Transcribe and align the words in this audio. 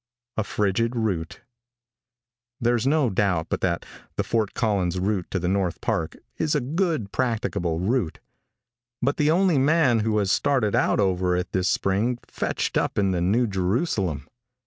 A 0.35 0.43
FRIGID 0.43 0.95
ROUTE. 0.95 1.41
|THERE'S 2.59 2.87
no 2.87 3.11
doubt 3.11 3.49
but 3.49 3.61
that 3.61 3.85
the 4.15 4.23
Fort 4.23 4.55
Collins 4.55 4.97
route 4.97 5.29
to 5.29 5.37
the 5.37 5.47
North 5.47 5.79
Park, 5.79 6.17
is 6.39 6.55
a 6.55 6.59
good, 6.59 7.11
practicable 7.11 7.79
route, 7.79 8.17
but 9.03 9.17
the 9.17 9.29
only 9.29 9.59
man 9.59 9.99
who 9.99 10.17
has 10.17 10.31
started 10.31 10.73
out 10.75 10.99
over 10.99 11.35
it 11.35 11.51
this 11.51 11.69
spring 11.69 12.17
fetched 12.25 12.79
up 12.79 12.97
in 12.97 13.11
the 13.11 13.21
New 13.21 13.45
Jerusalem. 13.45 14.27